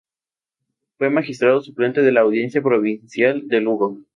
[0.97, 3.99] Fue magistrado suplente de la Audiencia Provincial de Lugo.